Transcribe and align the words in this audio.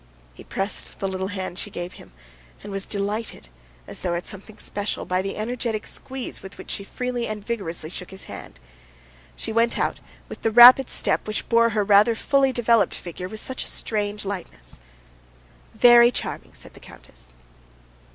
He 0.33 0.43
pressed 0.43 0.97
the 0.97 1.07
little 1.07 1.27
hand 1.27 1.59
she 1.59 1.69
gave 1.69 1.93
him, 1.93 2.11
and 2.63 2.71
was 2.71 2.87
delighted, 2.87 3.49
as 3.85 3.99
though 3.99 4.15
at 4.15 4.25
something 4.25 4.57
special, 4.57 5.05
by 5.05 5.21
the 5.21 5.37
energetic 5.37 5.85
squeeze 5.85 6.41
with 6.41 6.57
which 6.57 6.71
she 6.71 6.83
freely 6.83 7.27
and 7.27 7.45
vigorously 7.45 7.91
shook 7.91 8.09
his 8.09 8.23
hand. 8.23 8.59
She 9.35 9.53
went 9.53 9.77
out 9.77 9.99
with 10.27 10.41
the 10.41 10.49
rapid 10.49 10.89
step 10.89 11.27
which 11.27 11.47
bore 11.49 11.69
her 11.77 11.83
rather 11.83 12.15
fully 12.15 12.51
developed 12.51 12.95
figure 12.95 13.29
with 13.29 13.41
such 13.41 13.67
strange 13.67 14.25
lightness. 14.25 14.79
"Very 15.75 16.09
charming," 16.09 16.55
said 16.55 16.73
the 16.73 16.79
countess. 16.79 17.35